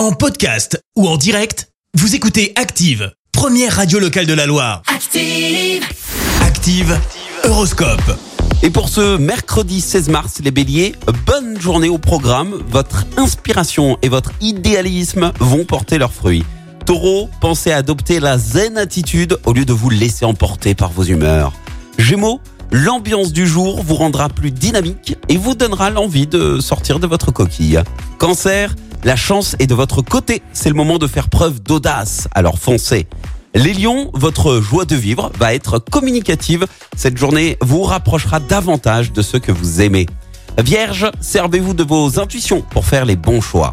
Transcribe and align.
En 0.00 0.12
podcast 0.12 0.82
ou 0.96 1.06
en 1.06 1.18
direct, 1.18 1.68
vous 1.92 2.14
écoutez 2.14 2.54
Active, 2.56 3.12
première 3.32 3.76
radio 3.76 3.98
locale 3.98 4.24
de 4.24 4.32
la 4.32 4.46
Loire. 4.46 4.80
Active. 4.86 5.84
Active, 6.40 6.98
Horoscope. 7.44 8.18
Et 8.62 8.70
pour 8.70 8.88
ce 8.88 9.18
mercredi 9.18 9.82
16 9.82 10.08
mars, 10.08 10.40
les 10.42 10.52
béliers, 10.52 10.94
bonne 11.26 11.60
journée 11.60 11.90
au 11.90 11.98
programme. 11.98 12.62
Votre 12.70 13.04
inspiration 13.18 13.98
et 14.00 14.08
votre 14.08 14.32
idéalisme 14.40 15.32
vont 15.38 15.66
porter 15.66 15.98
leurs 15.98 16.14
fruits. 16.14 16.46
Taureau, 16.86 17.28
pensez 17.42 17.70
à 17.70 17.76
adopter 17.76 18.20
la 18.20 18.38
zen 18.38 18.78
attitude 18.78 19.38
au 19.44 19.52
lieu 19.52 19.66
de 19.66 19.74
vous 19.74 19.90
laisser 19.90 20.24
emporter 20.24 20.74
par 20.74 20.92
vos 20.92 21.04
humeurs. 21.04 21.52
Gémeaux, 21.98 22.40
l'ambiance 22.72 23.34
du 23.34 23.46
jour 23.46 23.82
vous 23.82 23.96
rendra 23.96 24.30
plus 24.30 24.50
dynamique 24.50 25.18
et 25.28 25.36
vous 25.36 25.54
donnera 25.54 25.90
l'envie 25.90 26.26
de 26.26 26.58
sortir 26.58 27.00
de 27.00 27.06
votre 27.06 27.32
coquille. 27.32 27.82
Cancer, 28.16 28.74
la 29.04 29.16
chance 29.16 29.56
est 29.58 29.66
de 29.66 29.74
votre 29.74 30.02
côté. 30.02 30.42
C'est 30.52 30.68
le 30.68 30.74
moment 30.74 30.98
de 30.98 31.06
faire 31.06 31.28
preuve 31.28 31.62
d'audace. 31.62 32.28
Alors 32.32 32.58
foncez. 32.58 33.06
Les 33.54 33.72
lions, 33.72 34.10
votre 34.14 34.60
joie 34.60 34.84
de 34.84 34.94
vivre 34.94 35.32
va 35.38 35.54
être 35.54 35.78
communicative. 35.78 36.66
Cette 36.96 37.16
journée 37.16 37.56
vous 37.60 37.82
rapprochera 37.82 38.40
davantage 38.40 39.12
de 39.12 39.22
ceux 39.22 39.38
que 39.38 39.52
vous 39.52 39.80
aimez. 39.80 40.06
Vierge, 40.58 41.10
servez-vous 41.20 41.74
de 41.74 41.82
vos 41.82 42.20
intuitions 42.20 42.62
pour 42.62 42.84
faire 42.84 43.04
les 43.04 43.16
bons 43.16 43.40
choix. 43.40 43.72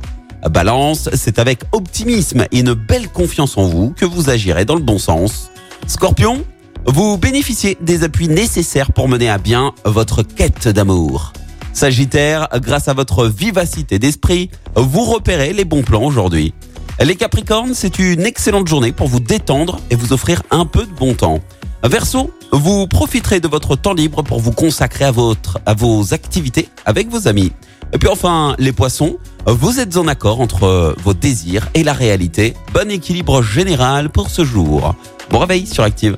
Balance, 0.49 1.09
c'est 1.13 1.39
avec 1.39 1.61
optimisme 1.73 2.45
et 2.51 2.59
une 2.59 2.73
belle 2.73 3.09
confiance 3.09 3.57
en 3.57 3.67
vous 3.67 3.93
que 3.95 4.05
vous 4.05 4.29
agirez 4.29 4.65
dans 4.65 4.75
le 4.75 4.81
bon 4.81 4.97
sens. 4.97 5.51
Scorpion, 5.87 6.43
vous 6.85 7.17
bénéficiez 7.17 7.77
des 7.81 8.03
appuis 8.03 8.29
nécessaires 8.29 8.93
pour 8.93 9.09
mener 9.09 9.29
à 9.29 9.37
bien 9.37 9.73
votre 9.83 10.23
quête 10.23 10.69
d'amour. 10.69 11.33
Sagittaire, 11.77 12.47
grâce 12.55 12.87
à 12.87 12.95
votre 12.95 13.27
vivacité 13.27 13.99
d'esprit, 13.99 14.49
vous 14.75 15.03
repérez 15.03 15.53
les 15.53 15.63
bons 15.63 15.83
plans 15.83 16.01
aujourd'hui. 16.01 16.55
Les 16.99 17.15
Capricornes, 17.15 17.75
c'est 17.75 17.99
une 17.99 18.25
excellente 18.25 18.67
journée 18.67 18.91
pour 18.91 19.07
vous 19.07 19.19
détendre 19.19 19.79
et 19.91 19.95
vous 19.95 20.11
offrir 20.11 20.41
un 20.49 20.65
peu 20.65 20.87
de 20.87 20.91
bon 20.91 21.13
temps. 21.13 21.39
Verseau, 21.83 22.31
vous 22.51 22.87
profiterez 22.87 23.41
de 23.41 23.47
votre 23.47 23.75
temps 23.75 23.93
libre 23.93 24.23
pour 24.23 24.39
vous 24.39 24.53
consacrer 24.53 25.05
à, 25.05 25.11
votre, 25.11 25.59
à 25.67 25.75
vos 25.75 26.15
activités 26.15 26.67
avec 26.85 27.09
vos 27.09 27.27
amis. 27.27 27.51
Et 27.93 27.99
puis 27.99 28.09
enfin, 28.09 28.55
les 28.57 28.71
poissons, 28.71 29.17
vous 29.45 29.79
êtes 29.79 29.97
en 29.97 30.07
accord 30.07 30.41
entre 30.41 30.95
vos 31.03 31.13
désirs 31.13 31.69
et 31.75 31.83
la 31.83 31.93
réalité. 31.93 32.55
Bon 32.73 32.89
équilibre 32.89 33.43
général 33.43 34.09
pour 34.09 34.31
ce 34.31 34.43
jour. 34.43 34.95
Bon 35.29 35.37
réveil 35.37 35.67
sur 35.67 35.83
Active. 35.83 36.17